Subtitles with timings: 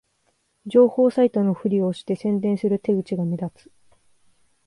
[0.65, 3.71] 情報サイトのふりをして宣伝する手口が目立つ